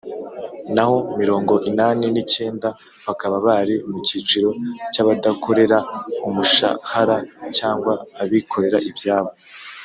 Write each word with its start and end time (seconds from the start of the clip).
naho 0.75 0.95
mirongo 1.19 1.53
inani 1.69 2.05
n’icyenda 2.13 2.69
bakaba 3.05 3.35
bari 3.47 3.75
mu 3.89 3.97
cyiciro 4.07 4.49
cy'abadakorera 4.91 5.77
umushahara 6.27 7.17
cyangwa 7.57 7.93
abikorera 8.23 8.79
ibyabo. 8.91 9.31